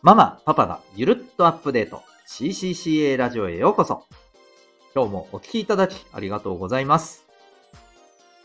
[0.00, 2.04] ママ、パパがゆるっとアップデート。
[2.28, 4.04] CCCA ラジオへようこそ。
[4.94, 7.26] 今日もお聞きいただきありがとうございます。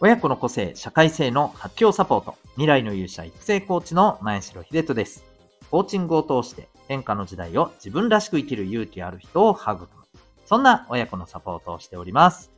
[0.00, 2.36] 親子の個性、社会性の発揮サポート。
[2.52, 5.26] 未来の勇者育成コーチの前城秀人です。
[5.70, 9.88] コーチングを通して変化の時代を自分らしく生きる勇気ある人を育む。
[10.46, 12.50] そんな親子のサポートをしております。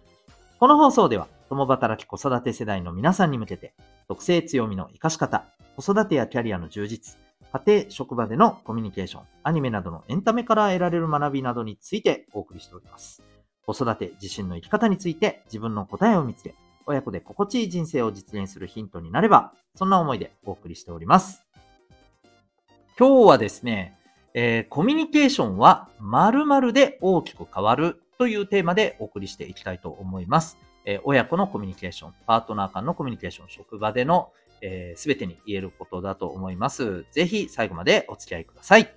[0.60, 3.74] この放送では、共働き子育て世代の皆さんに向けて、
[4.06, 7.18] 特性強みの活かし方、子育てやキャリアの充実、
[7.54, 13.22] 家庭、職場でのコミュニケーション、アニメなどのエンタメから得られる学びなどについてお送りしております。
[13.64, 21.46] 子育て、自身の生き方について自分の答えを見つけ、親子で心地いい人生を実現するヒントになれば、そんな思いでお送りしております。
[22.98, 23.96] 今日はですね、
[24.34, 30.58] えーコミュニケーションは〇〇で大きく変わるというテーマでお送りしていきたいと思います。
[30.86, 34.32] えー親子のコミュニケーション、パートナー間のコミュニケーション、職場での
[34.96, 37.04] すべ、てに言えることだと思います。
[37.10, 38.94] ぜひ最後までお付き合いください。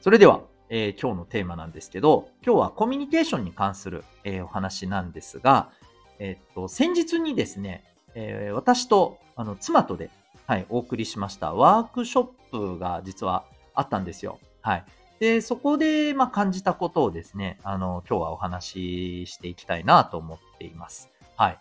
[0.00, 5.70] それでは、えー今日のテーマなんですけど、今日はコミュニケーションに関する、えーお話なんですが、
[6.18, 10.10] えーっと、先日にですね、えー私とあの妻とで、
[10.46, 14.38] はい、お送りしましたワークショップが実はあったんですよ。
[14.60, 14.84] はい。
[15.18, 21.10] で、そこで、まあ、感じたことをですね、あの、今日はお話ししていきたいなと思っています。
[21.36, 21.58] はい。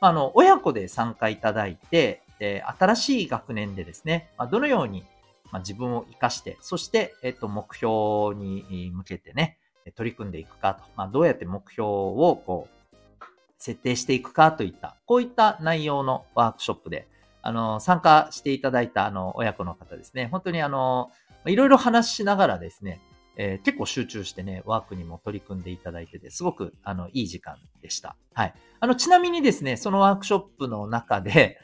[0.00, 5.04] あの、親子で参加いただいて、で新しい学年でですね、ま、どのように、
[5.52, 9.58] ま、自分を活かして、そして、えっと、目標に向けてね、
[9.94, 13.24] 取り組んでいくかと、まあ、どうやって目標をこう、
[13.58, 17.08] 設定していくかといった、こういった内容のワークショップで、
[17.40, 21.10] あの、参加していただいた、あの、親子の方ですね、本当にあの、
[21.46, 23.00] いろいろ話しながらですね、
[23.36, 28.16] えー結構集中してね、ワークにも取り組んでいただいてて、すごく、あの、いい時間でした。
[28.34, 28.54] はい。
[28.80, 31.58] あの、ちなみにですね、そのワークショップの中で、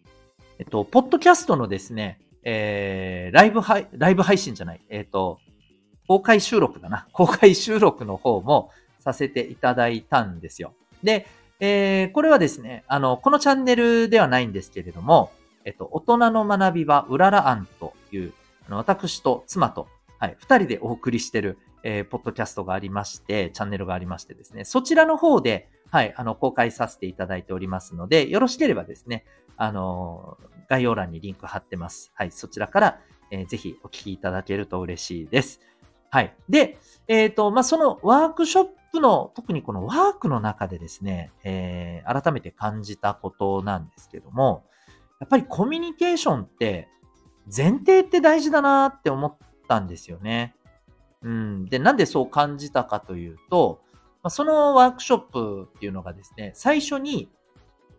[0.58, 5.40] えっと、ポッドキャストのですね、えー、ライブ配、ライブ配信じゃない、えっと、
[6.06, 7.08] 公開収録だな。
[7.12, 10.74] 公開収録の方もさせていただいたんですよ。
[11.02, 11.26] で、
[11.60, 15.30] えー、これはですね、あの、このチャンネルではないんですけれども、
[15.64, 18.32] えっと、大人の学び場うらら案という、
[18.66, 19.88] あの私と妻と、
[20.18, 29.24] はい、二人でお送りしてる、えーポッドキャストがありまして、チャンネルがありましてですね、そちらの方で、はい、あの、公開させていただいておりますので、よろしければですね、
[29.56, 30.38] あの
[30.68, 32.10] 概要欄にリンク貼ってます。
[32.14, 35.60] はい、そちらから、えーぜひお聞きいただけると嬉しいです。
[36.10, 36.34] はい。
[36.48, 44.64] で、えっ、と、まあ、そのワークショップの、特にこのワークの中でですね、えー改めて感じたことなんですけども、
[45.20, 46.88] やっぱりコミュニケーションって、
[47.54, 49.36] 前提って大事だなって思っ
[49.68, 50.54] たんですよね。
[51.22, 51.64] うん。
[51.66, 53.82] で、なんでそう感じたかというと、
[54.22, 57.30] まあそのワークショップっていうのがですね、最初に、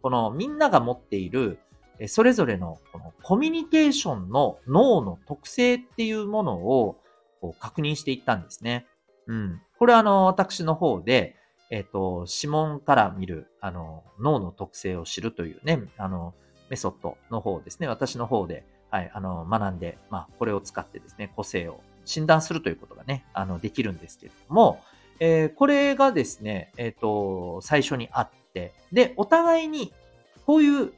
[0.02, 1.60] このみんなが持っている、
[2.08, 7.02] それぞれのこのコミュニケーションの脳の特性っていうものを
[7.42, 8.86] こう確認していったんですね。
[9.28, 9.62] うん。
[9.80, 11.36] これはあの、私の方で、
[11.72, 16.36] えっ、と、指紋から見る、あの、脳の特性を知るというね、あの、
[16.70, 24.82] メソッドの方ですね、私の方で、はい、あの、学んで、まあ、これを使ってですね、個性を診断するということがね、あの、できるんですけれども、
[25.20, 29.92] えーこれがですね、えっ、と、最初にあって、で、お互いに、
[30.46, 30.94] こういう、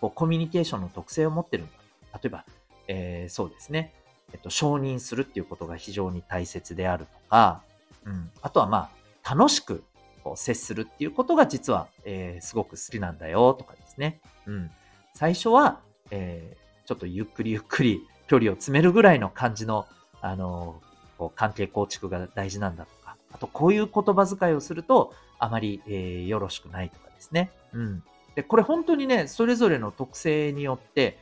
[0.00, 1.72] こう、コミュニケーションの特性を持ってるんだ。
[2.14, 2.44] 例えば、
[2.88, 3.92] えーそうですね、
[4.32, 7.60] えっと、承認するっていうことが非常に大切であるとか、
[8.06, 8.88] うん、あとはま
[9.22, 9.84] あ、楽しく
[10.22, 14.22] こう接するっていうことが実は、えーすごく好きなんだよとかですね。
[14.46, 14.70] うん。
[15.12, 15.80] 最初は、
[16.10, 16.56] え
[16.86, 19.86] ちょっとゆっくりゆっくり距離を詰めるぐらいの感じの、
[20.20, 20.80] あの
[21.18, 27.50] こう関係構築が大事なんだとか、あとこういう言葉遣いをするとあまり、えーよろしくないとかですね。
[27.72, 28.02] うん。
[28.34, 31.18] で、これ本当にね、それぞれの特性によって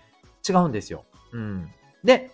[0.48, 1.04] 違うんですよ。
[1.32, 1.70] うん。
[2.04, 2.30] で、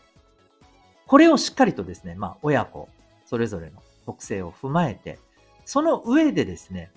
[1.07, 2.89] これをしっかりとですね、まあ、親子、
[3.25, 5.19] それぞれの特性を踏まえて、
[5.65, 6.91] その上でですね、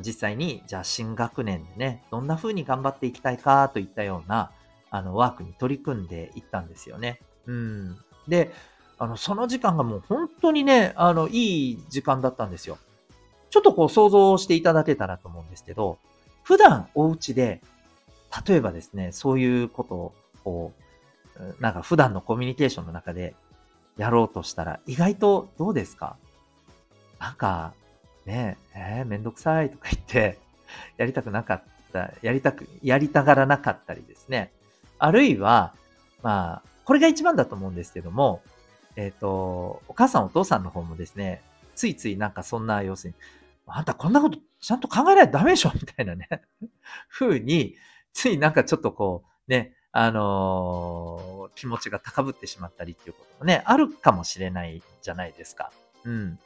[0.00, 4.50] 実際に、じゃあ新学年でね、どんな風に頑張っていきたいかといったような、
[4.94, 7.18] あの、ワークに取り組んでいったんですよね。
[7.46, 7.98] うん。
[8.28, 8.52] で、
[8.96, 12.78] あの、その時間がもう本当にね、あの、いい時間だったんですよ。
[13.50, 15.98] ちょっとこう想像していただけたらと思うんですけど、
[16.44, 17.60] 普段お家で、
[18.46, 20.14] 例えばですね、そういうことを、
[20.44, 20.72] こ
[21.40, 23.34] う、なんか普段のコミュニケーションの中で
[23.96, 26.16] やろうとしたら、意外とどうですか？
[27.18, 27.74] なんか、
[28.26, 30.38] ねえ、えーめんどくさいとか言って、
[30.98, 31.62] やりたくなかっ
[31.92, 34.52] た、やりたく、やりたがらなかったりですね。
[35.04, 35.74] あるいは、
[36.22, 38.40] まあ、これが一番だと思うんですけども、
[38.96, 41.42] えっ、と、お母さんお父さんの方もですね、
[41.74, 43.16] ついついなんかそんな要するに、
[43.66, 46.28] あんたこんなことちゃんと考えないとダメでしょみたいなね、
[47.10, 47.74] 風に
[48.14, 55.70] ついなんかちょっとこう、ね、あのー気持ちが高ぶってしまったりっていうこともね、あるかもしれないじゃないですか。
[56.04, 56.38] うん。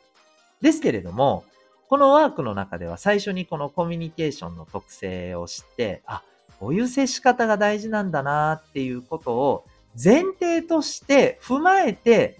[0.60, 1.44] ですけれども、
[1.88, 6.22] このワークの中では最初にこのコミュニケーションの特性を知って、あ、
[6.58, 9.64] こういう接し方が大事なんだなっていうことを
[10.02, 12.38] 前提として踏まえて、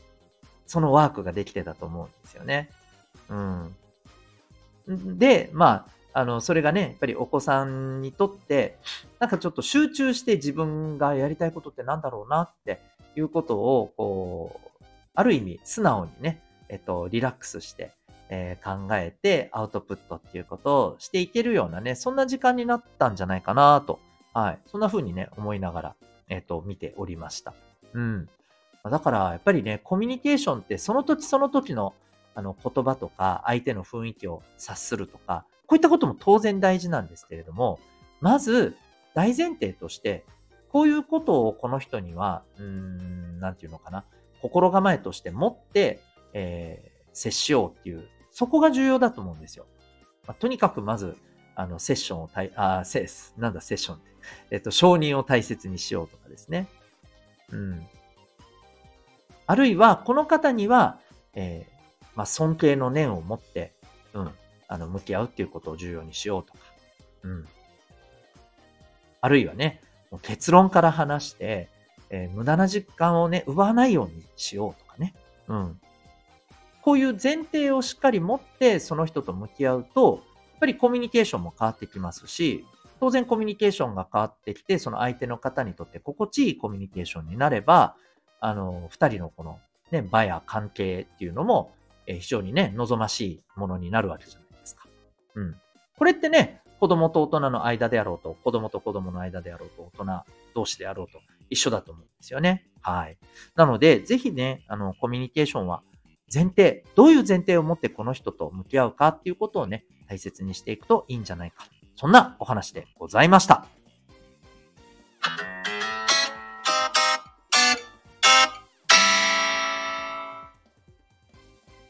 [0.67, 2.71] そのワークができてたと思うんですよね。
[3.29, 5.19] うん。
[5.19, 8.79] で、まあ、あの、それがね、やっぱりお子さんにとって、
[9.19, 12.81] なんかちょっと集中して自分がやりたいことってなんだろうなって
[13.17, 14.85] いうことを、こう、
[15.15, 17.93] ある意味素直にね、えっと、リラックスして、
[18.31, 23.99] えー考えてアウトプットっていうことをしていけるようなね、そんな時間になったんじゃないかなと、
[24.35, 24.59] はい。
[24.67, 25.95] そんな風にね、思いながら、
[26.29, 27.55] えっ、と、見ておりました。
[27.95, 28.29] うん。
[28.85, 31.95] だから、やっぱりね、コミュニケーションってその時その時の
[32.35, 37.81] あの言葉とか相手の雰囲気を察するとか、こういったことも当然大事なんですけれども、
[38.21, 38.77] まず
[39.15, 40.25] 大前提として、
[40.71, 44.05] こういうことをこの人には、うーん、なんていうのかな、
[44.41, 46.01] 心構えとして持って、
[46.33, 48.09] えー接しようっていう、
[48.39, 49.67] そこが重要だと思うんですよ。
[50.25, 51.17] まあとにかくまず、
[51.57, 54.11] あの、セッションをたい、あ、セス、なんだセッションって。
[54.53, 56.69] えっと、承認を大切にしようとかですね。
[57.51, 57.85] うん。
[59.45, 61.01] あるいは、この方には、
[61.35, 63.73] えーまあ、尊敬の念を持って、
[64.15, 64.31] うん、
[64.69, 66.61] あの、向き合うっていうことを重要にしようとか。
[67.25, 67.49] うん。
[69.21, 69.81] あるいはね、
[70.13, 71.69] もう結論から話して、
[72.11, 75.13] えー無駄な時間をね、奪わないようにしようとかね。
[75.49, 75.81] うん。
[76.89, 82.65] こういう前提をしっかり持って、その人と向き合うと、やっぱりコミュニケーションも変わってきますし、
[82.99, 87.95] 当然コミュニケーションが変わってきて、その相手の方にとって心地いいコミュニケーションになれば、
[88.41, 89.59] あの、二人のこの、
[89.91, 91.73] ね、場や関係っていうのも、
[92.07, 94.87] えー非常にね、望ましいものになるわけじゃないですか。
[95.35, 95.57] うん。
[95.99, 100.23] これってね、子供と大人の間であろうと、子供と子供の間であろうと、大人
[100.55, 101.21] 同士であろうと、
[101.51, 102.65] 一緒だと思うんですよね。
[102.81, 103.19] はい。
[103.57, 105.83] なので、ぜひね、あの、コミュニケーションは
[106.33, 111.65] 前提、どういう前提を持ってこの人と向き合うかっていうことをね、大切にしていくといいんじゃないか。
[111.97, 113.67] そんなお話でございました。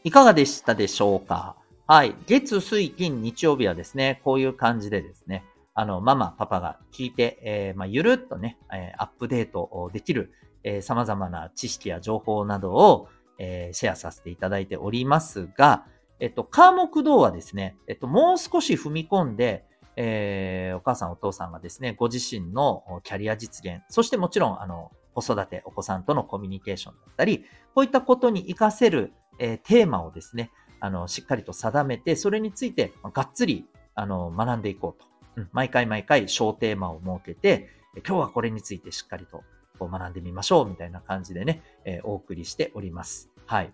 [0.05, 1.57] いかがでしたでしょうか？
[1.85, 2.15] はい。
[2.25, 5.43] 月、水、金、日曜日はですね、こういう感じでですね、
[5.73, 10.31] あの、ママ、パパが聞いて、えーまあ、ゆるっとね、えーアップデートできる、
[10.63, 13.09] えー様々な知識や情報などを、
[13.39, 15.85] えーシェアさせていただいておりますが、
[16.19, 19.65] えっと、科目堂はですね、えっと、もう少し踏み込んで、
[19.95, 33.65] えーお母さんお父さんがですね、ご自身のキャリア実現、そしてもちろん、あの、子育て、お子さんとのコミュニケーションだったり、こういったことに活かせる、えーテーマをですね、あの、しっかりと定めて、それについて、がっつり、
[33.95, 35.07] あの、学んでいこうと。
[35.35, 37.69] うん、毎回毎回小テーマを設けて、
[38.07, 39.43] 今日はこれについてしっかりと
[39.79, 43.29] こう学んでみましょう、みたいな感じでね、えーお送りしております。
[43.45, 43.73] はい。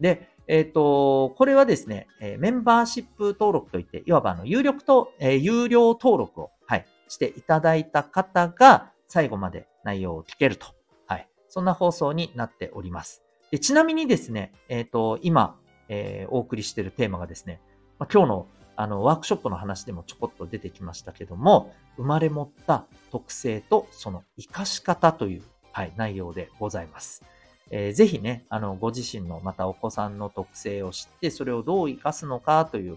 [0.00, 10.66] で、えっ、と、これはですね、えメンバーシップ登録といって、いわばあの、有力と、え有料登録を、はい、していただいた方が、最後まで内容を聞けると。
[11.06, 11.28] はい。
[11.48, 13.22] そんな放送になっております。
[13.50, 17.60] でちなみにですね、えっ、と、今、えーお送りしているテーマがですね、
[17.98, 25.42] まあ、今日のあの、ワークショップの話でもちょこっと出てきましたけども、生まれ持った特性とその活かし方という、
[25.76, 27.22] はい、内容でございます。
[27.70, 32.96] えーぜひね、あの、ご自身のまたお子さんの特性を知って、それをどう活かすのかという、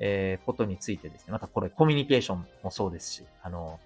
[0.00, 3.78] えーことについてですね、またこれコミュニケーションもそうですし、あの、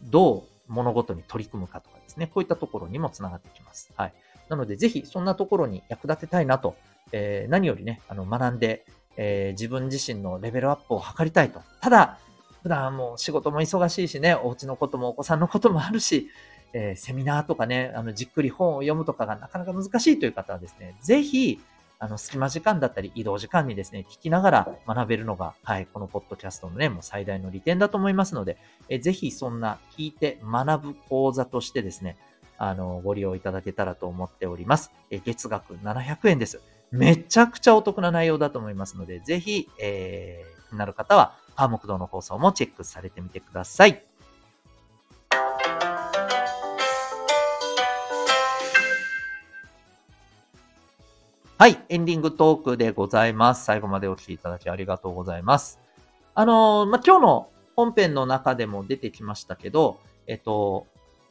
[0.00, 3.90] どう物事に取り組むかとかですね、こういったところにもつながってきます。
[3.96, 4.12] はい。
[4.48, 6.76] なので、ぜひそんなところに役立てたいなと、
[7.10, 8.84] えー何よりね、あの、学んで、
[9.16, 11.60] えー自分自身のレベルアップを図りたいと。
[11.80, 12.20] ただ、
[12.62, 16.28] 普段もう仕事も忙しいしね、お家のこともお子さんのこともあるし、
[16.72, 21.60] えーセミナーとかね、あの、じっくり本を読むとかがなかなか難しいという方はですね、ぜひ、
[21.98, 28.56] あの、隙間時間だったり移動時間にですね、聞きながら学べるのが、はい、このポッドキャストのね、もう最大の利点だと思いますので、
[28.88, 32.16] えーぜひそんな聞いて学ぶ講座としてですね、
[32.56, 34.92] あの、ご利用いただけたらと思っております。
[35.10, 36.60] えー月額700円です。
[36.90, 44.09] めちゃくちゃお得な内容だと思いますので、ぜひ、えー気になる方は、パーモク堂の放送もチェックされてみてください。
[51.60, 53.66] はい、エンディングトークでございます。
[53.66, 55.78] 最後までお聞きいただきありがとうございます。
[56.34, 60.86] あのーまあ、今日の本編の中でも出てきましたけど、えっと、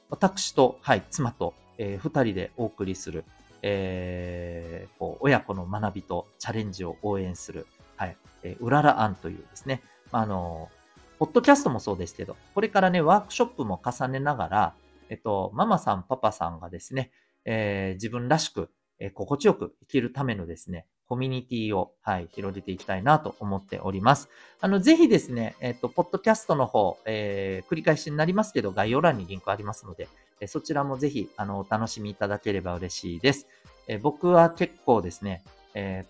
[0.08, 3.26] 私と、はい、妻と、えー二人でお送りする、
[3.64, 9.82] えーこう親子の学びとチャレンジを応援する、はい、えーうらら案というですね、
[10.12, 10.70] まああの
[11.18, 14.74] ポッドキャストもそうですけど、これからね、ワークショップも重ねながら、
[15.10, 17.10] えっと、ママさん、パパさんがですね、
[17.46, 24.30] えー、自分らしく、え、心地よく生きるためのですね、コミュニティを、はい、広げていきたいなと思っております。
[24.62, 30.08] あの、ぜひですね、えっ、と、ポッドキャストの方、えー、繰り返しになりますけど、概要欄にリンクありますので、
[30.42, 33.48] えそちらもぜひ、あの、お楽しみいただければ嬉しいです。
[33.88, 36.06] え僕は結構ですね、え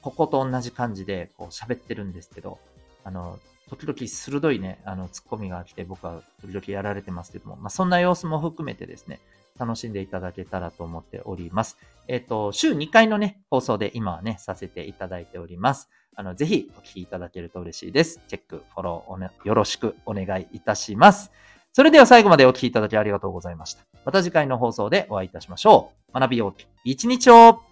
[0.00, 2.58] ここと同じ感じで、こう、喋ってるんですけど、
[3.04, 3.38] あの、
[3.68, 9.20] 時々鋭いね、あの、ツッコミが来て、僕は時々やられてますけども、まあ、そんな様子も含めてですね、
[9.58, 11.78] 楽しんでいただけたらと思っております。
[12.08, 15.88] えっ、ー、と、週2回のね、放送で今はね、させていただいております。
[16.14, 18.20] あの、ぜひお聞きいただけると嬉しいです。
[18.28, 21.30] チェック、フォロー、ね、よろしくお願いいたします。
[21.72, 23.84] それでは最後までお聞きいただきありがとうございました。
[24.04, 26.18] また次回の放送でお会いいたしましょう。
[26.18, 27.62] 学びよう一日を